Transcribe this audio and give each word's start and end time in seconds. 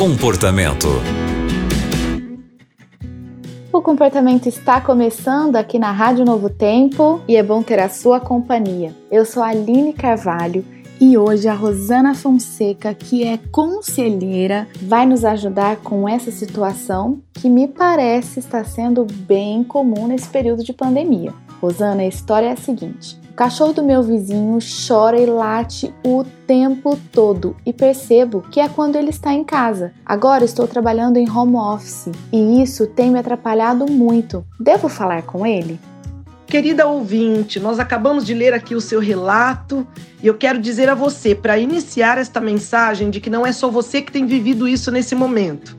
Comportamento. 0.00 0.88
O 3.70 3.82
comportamento 3.82 4.48
está 4.48 4.80
começando 4.80 5.56
aqui 5.56 5.78
na 5.78 5.92
Rádio 5.92 6.24
Novo 6.24 6.48
Tempo 6.48 7.20
e 7.28 7.36
é 7.36 7.42
bom 7.42 7.62
ter 7.62 7.78
a 7.78 7.90
sua 7.90 8.18
companhia. 8.18 8.96
Eu 9.10 9.26
sou 9.26 9.42
a 9.42 9.48
Aline 9.48 9.92
Carvalho 9.92 10.64
e 10.98 11.18
hoje 11.18 11.48
a 11.48 11.52
Rosana 11.52 12.14
Fonseca, 12.14 12.94
que 12.94 13.24
é 13.24 13.38
conselheira, 13.52 14.66
vai 14.80 15.04
nos 15.04 15.22
ajudar 15.22 15.76
com 15.76 16.08
essa 16.08 16.30
situação 16.30 17.20
que 17.34 17.50
me 17.50 17.68
parece 17.68 18.40
estar 18.40 18.64
sendo 18.64 19.04
bem 19.04 19.62
comum 19.62 20.06
nesse 20.06 20.30
período 20.30 20.64
de 20.64 20.72
pandemia. 20.72 21.34
Rosana, 21.60 22.02
a 22.02 22.06
história 22.06 22.46
é 22.46 22.52
a 22.52 22.56
seguinte: 22.56 23.18
o 23.30 23.34
cachorro 23.34 23.72
do 23.72 23.84
meu 23.84 24.02
vizinho 24.02 24.58
chora 24.88 25.18
e 25.18 25.26
late 25.26 25.92
o 26.04 26.24
tempo 26.46 26.98
todo 27.12 27.54
e 27.66 27.72
percebo 27.72 28.42
que 28.50 28.60
é 28.60 28.68
quando 28.68 28.96
ele 28.96 29.10
está 29.10 29.32
em 29.32 29.44
casa. 29.44 29.92
Agora 30.04 30.44
estou 30.44 30.66
trabalhando 30.66 31.18
em 31.18 31.30
home 31.30 31.56
office 31.56 32.08
e 32.32 32.62
isso 32.62 32.86
tem 32.86 33.10
me 33.10 33.18
atrapalhado 33.18 33.86
muito. 33.90 34.44
Devo 34.58 34.88
falar 34.88 35.22
com 35.22 35.46
ele? 35.46 35.78
Querida 36.46 36.86
ouvinte, 36.86 37.60
nós 37.60 37.78
acabamos 37.78 38.26
de 38.26 38.34
ler 38.34 38.52
aqui 38.52 38.74
o 38.74 38.80
seu 38.80 38.98
relato 38.98 39.86
e 40.20 40.26
eu 40.26 40.34
quero 40.34 40.58
dizer 40.58 40.88
a 40.88 40.96
você, 40.96 41.32
para 41.32 41.56
iniciar 41.56 42.18
esta 42.18 42.40
mensagem, 42.40 43.08
de 43.08 43.20
que 43.20 43.30
não 43.30 43.46
é 43.46 43.52
só 43.52 43.70
você 43.70 44.02
que 44.02 44.10
tem 44.10 44.26
vivido 44.26 44.66
isso 44.66 44.90
nesse 44.90 45.14
momento. 45.14 45.76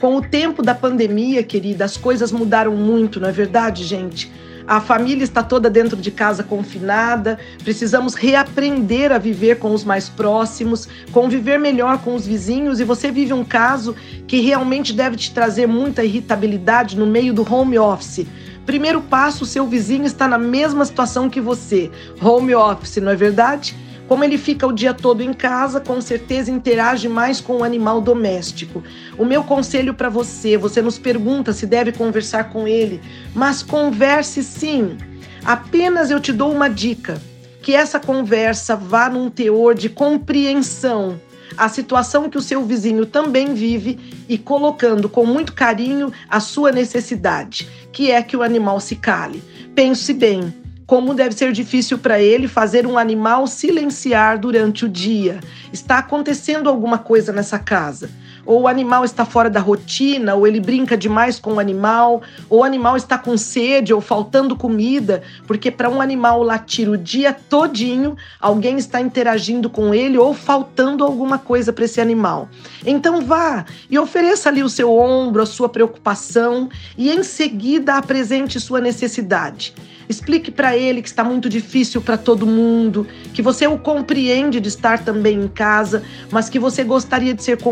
Com 0.00 0.16
o 0.16 0.22
tempo 0.22 0.62
da 0.62 0.76
pandemia, 0.76 1.42
querida, 1.42 1.84
as 1.84 1.96
coisas 1.96 2.30
mudaram 2.30 2.76
muito, 2.76 3.18
não 3.18 3.28
é 3.28 3.32
verdade, 3.32 3.82
gente? 3.82 4.30
A 4.66 4.80
família 4.80 5.24
está 5.24 5.42
toda 5.42 5.68
dentro 5.68 5.96
de 5.96 6.10
casa 6.10 6.42
confinada, 6.42 7.38
precisamos 7.62 8.14
reaprender 8.14 9.12
a 9.12 9.18
viver 9.18 9.58
com 9.58 9.72
os 9.72 9.84
mais 9.84 10.08
próximos, 10.08 10.88
conviver 11.10 11.58
melhor 11.58 11.98
com 11.98 12.14
os 12.14 12.26
vizinhos. 12.26 12.80
E 12.80 12.84
você 12.84 13.10
vive 13.10 13.32
um 13.32 13.44
caso 13.44 13.94
que 14.26 14.40
realmente 14.40 14.92
deve 14.92 15.16
te 15.16 15.32
trazer 15.32 15.66
muita 15.66 16.04
irritabilidade 16.04 16.96
no 16.96 17.06
meio 17.06 17.32
do 17.34 17.42
home 17.50 17.78
office. 17.78 18.26
Primeiro 18.64 19.00
passo, 19.00 19.44
seu 19.44 19.66
vizinho 19.66 20.04
está 20.04 20.28
na 20.28 20.38
mesma 20.38 20.84
situação 20.84 21.28
que 21.28 21.40
você, 21.40 21.90
home 22.20 22.54
office, 22.54 22.98
não 22.98 23.10
é 23.10 23.16
verdade? 23.16 23.74
Como 24.12 24.24
ele 24.24 24.36
fica 24.36 24.66
o 24.66 24.72
dia 24.74 24.92
todo 24.92 25.22
em 25.22 25.32
casa, 25.32 25.80
com 25.80 25.98
certeza 25.98 26.50
interage 26.50 27.08
mais 27.08 27.40
com 27.40 27.56
o 27.56 27.64
animal 27.64 27.98
doméstico. 27.98 28.84
O 29.16 29.24
meu 29.24 29.42
conselho 29.42 29.94
para 29.94 30.10
você, 30.10 30.54
você 30.58 30.82
nos 30.82 30.98
pergunta 30.98 31.54
se 31.54 31.64
deve 31.64 31.92
conversar 31.92 32.50
com 32.50 32.68
ele, 32.68 33.00
mas 33.34 33.62
converse 33.62 34.44
sim. 34.44 34.98
Apenas 35.42 36.10
eu 36.10 36.20
te 36.20 36.30
dou 36.30 36.52
uma 36.52 36.68
dica, 36.68 37.22
que 37.62 37.74
essa 37.74 37.98
conversa 37.98 38.76
vá 38.76 39.08
num 39.08 39.30
teor 39.30 39.74
de 39.74 39.88
compreensão 39.88 41.18
a 41.56 41.70
situação 41.70 42.28
que 42.28 42.36
o 42.36 42.42
seu 42.42 42.64
vizinho 42.66 43.06
também 43.06 43.54
vive 43.54 43.98
e 44.28 44.36
colocando 44.36 45.08
com 45.08 45.24
muito 45.24 45.54
carinho 45.54 46.12
a 46.28 46.38
sua 46.38 46.70
necessidade, 46.70 47.66
que 47.90 48.10
é 48.10 48.22
que 48.22 48.36
o 48.36 48.42
animal 48.42 48.78
se 48.78 48.96
cale. 48.96 49.42
Pense 49.74 50.12
bem, 50.12 50.52
como 50.86 51.14
deve 51.14 51.34
ser 51.34 51.52
difícil 51.52 51.98
para 51.98 52.20
ele 52.20 52.48
fazer 52.48 52.86
um 52.86 52.98
animal 52.98 53.46
silenciar 53.46 54.38
durante 54.38 54.84
o 54.84 54.88
dia. 54.88 55.40
Está 55.72 55.98
acontecendo 55.98 56.68
alguma 56.68 56.98
coisa 56.98 57.32
nessa 57.32 57.58
casa 57.58 58.10
ou 58.44 58.62
o 58.62 58.68
animal 58.68 59.04
está 59.04 59.24
fora 59.24 59.48
da 59.48 59.60
rotina, 59.60 60.34
ou 60.34 60.46
ele 60.46 60.60
brinca 60.60 60.96
demais 60.96 61.38
com 61.38 61.54
o 61.54 61.60
animal, 61.60 62.22
ou 62.48 62.60
o 62.60 62.64
animal 62.64 62.96
está 62.96 63.16
com 63.18 63.36
sede 63.36 63.92
ou 63.92 64.00
faltando 64.00 64.56
comida, 64.56 65.22
porque 65.46 65.70
para 65.70 65.88
um 65.88 66.00
animal 66.00 66.42
latir 66.42 66.88
o 66.88 66.96
dia 66.96 67.32
todinho, 67.32 68.16
alguém 68.40 68.76
está 68.76 69.00
interagindo 69.00 69.70
com 69.70 69.94
ele 69.94 70.18
ou 70.18 70.34
faltando 70.34 71.04
alguma 71.04 71.38
coisa 71.38 71.72
para 71.72 71.84
esse 71.84 72.00
animal. 72.00 72.48
Então 72.84 73.20
vá 73.22 73.64
e 73.90 73.98
ofereça 73.98 74.48
ali 74.48 74.62
o 74.62 74.68
seu 74.68 74.92
ombro, 74.92 75.42
a 75.42 75.46
sua 75.46 75.68
preocupação 75.68 76.68
e 76.96 77.10
em 77.10 77.22
seguida 77.22 77.94
apresente 77.94 78.60
sua 78.60 78.80
necessidade. 78.80 79.74
Explique 80.08 80.50
para 80.50 80.76
ele 80.76 81.00
que 81.00 81.08
está 81.08 81.24
muito 81.24 81.48
difícil 81.48 82.02
para 82.02 82.18
todo 82.18 82.46
mundo, 82.46 83.06
que 83.32 83.40
você 83.40 83.66
o 83.66 83.78
compreende 83.78 84.60
de 84.60 84.68
estar 84.68 85.04
também 85.04 85.40
em 85.40 85.48
casa, 85.48 86.02
mas 86.30 86.48
que 86.48 86.58
você 86.58 86.84
gostaria 86.84 87.32
de 87.32 87.42
ser 87.42 87.62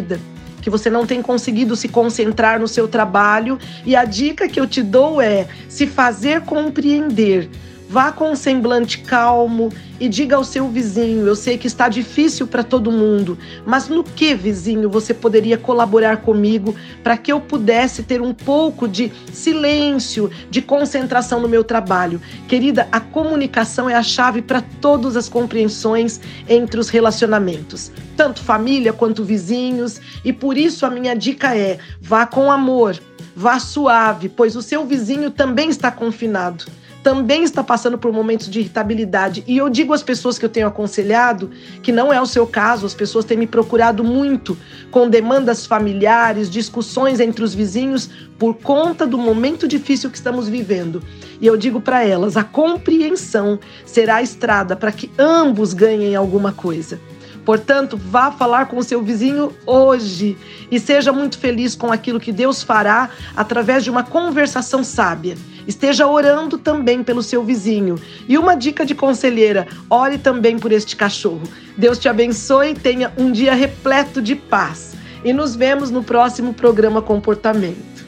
compreendida, 0.00 0.20
que 0.62 0.70
você 0.70 0.90
não 0.90 1.06
tem 1.06 1.22
conseguido 1.22 1.76
se 1.76 1.88
concentrar 1.88 2.58
no 2.58 2.68
seu 2.68 2.88
trabalho. 2.88 3.58
E 3.84 3.94
a 3.94 4.04
dica 4.04 4.48
que 4.48 4.58
eu 4.60 4.66
te 4.66 4.82
dou 4.82 5.20
é 5.20 5.46
se 5.68 5.86
fazer 5.86 6.42
compreender 6.42 7.48
Vá 7.90 8.12
com 8.12 8.30
um 8.30 8.36
semblante 8.36 8.98
calmo 8.98 9.68
e 9.98 10.08
diga 10.08 10.36
ao 10.36 10.44
seu 10.44 10.68
vizinho: 10.68 11.26
Eu 11.26 11.34
sei 11.34 11.58
que 11.58 11.66
está 11.66 11.88
difícil 11.88 12.46
para 12.46 12.62
todo 12.62 12.92
mundo, 12.92 13.36
mas 13.66 13.88
no 13.88 14.04
que, 14.04 14.32
vizinho, 14.32 14.88
você 14.88 15.12
poderia 15.12 15.58
colaborar 15.58 16.18
comigo 16.18 16.72
para 17.02 17.16
que 17.16 17.32
eu 17.32 17.40
pudesse 17.40 18.04
ter 18.04 18.22
um 18.22 18.32
pouco 18.32 18.86
de 18.86 19.10
silêncio, 19.32 20.30
de 20.48 20.62
concentração 20.62 21.40
no 21.40 21.48
meu 21.48 21.64
trabalho? 21.64 22.22
Querida, 22.46 22.86
a 22.92 23.00
comunicação 23.00 23.90
é 23.90 23.96
a 23.96 24.04
chave 24.04 24.40
para 24.40 24.62
todas 24.80 25.16
as 25.16 25.28
compreensões 25.28 26.20
entre 26.48 26.78
os 26.78 26.88
relacionamentos, 26.88 27.90
tanto 28.20 28.42
família 28.42 28.92
quanto 28.92 29.24
vizinhos, 29.24 29.98
e 30.22 30.30
por 30.30 30.58
isso 30.58 30.84
a 30.84 30.90
minha 30.90 31.14
dica 31.16 31.56
é: 31.56 31.78
vá 32.02 32.26
com 32.26 32.52
amor. 32.52 32.98
Vá 33.34 33.58
suave, 33.58 34.28
pois 34.28 34.54
o 34.56 34.60
seu 34.60 34.84
vizinho 34.84 35.30
também 35.30 35.70
está 35.70 35.90
confinado 35.90 36.66
também 37.02 37.42
está 37.42 37.64
passando 37.64 37.96
por 37.96 38.12
momentos 38.12 38.50
de 38.50 38.60
irritabilidade. 38.60 39.42
E 39.46 39.56
eu 39.56 39.70
digo 39.70 39.94
às 39.94 40.02
pessoas 40.02 40.38
que 40.38 40.44
eu 40.44 40.50
tenho 40.50 40.66
aconselhado, 40.66 41.50
que 41.82 41.90
não 41.90 42.12
é 42.12 42.20
o 42.20 42.26
seu 42.26 42.46
caso, 42.46 42.84
as 42.84 42.92
pessoas 42.92 43.24
têm 43.24 43.38
me 43.38 43.46
procurado 43.46 44.04
muito 44.04 44.54
com 44.90 45.08
demandas 45.08 45.64
familiares, 45.64 46.50
discussões 46.50 47.18
entre 47.18 47.42
os 47.42 47.54
vizinhos 47.54 48.10
por 48.38 48.54
conta 48.54 49.06
do 49.06 49.16
momento 49.16 49.66
difícil 49.66 50.10
que 50.10 50.18
estamos 50.18 50.46
vivendo. 50.46 51.02
E 51.40 51.46
eu 51.46 51.56
digo 51.56 51.80
para 51.80 52.04
elas: 52.04 52.36
a 52.36 52.44
compreensão 52.44 53.58
será 53.86 54.16
a 54.16 54.22
estrada 54.22 54.76
para 54.76 54.92
que 54.92 55.10
ambos 55.18 55.72
ganhem 55.72 56.14
alguma 56.14 56.52
coisa. 56.52 57.00
Portanto, 57.50 57.96
vá 57.96 58.30
falar 58.30 58.66
com 58.66 58.76
o 58.76 58.82
seu 58.84 59.02
vizinho 59.02 59.52
hoje 59.66 60.38
e 60.70 60.78
seja 60.78 61.12
muito 61.12 61.36
feliz 61.36 61.74
com 61.74 61.90
aquilo 61.90 62.20
que 62.20 62.30
Deus 62.30 62.62
fará 62.62 63.10
através 63.34 63.82
de 63.82 63.90
uma 63.90 64.04
conversação 64.04 64.84
sábia. 64.84 65.36
Esteja 65.66 66.06
orando 66.06 66.56
também 66.56 67.02
pelo 67.02 67.24
seu 67.24 67.42
vizinho. 67.42 67.96
E 68.28 68.38
uma 68.38 68.54
dica 68.54 68.86
de 68.86 68.94
conselheira: 68.94 69.66
ore 69.90 70.16
também 70.16 70.60
por 70.60 70.70
este 70.70 70.94
cachorro. 70.94 71.42
Deus 71.76 71.98
te 71.98 72.08
abençoe 72.08 72.70
e 72.70 72.74
tenha 72.74 73.12
um 73.18 73.32
dia 73.32 73.52
repleto 73.52 74.22
de 74.22 74.36
paz. 74.36 74.94
E 75.24 75.32
nos 75.32 75.56
vemos 75.56 75.90
no 75.90 76.04
próximo 76.04 76.54
programa 76.54 77.02
Comportamento. 77.02 78.06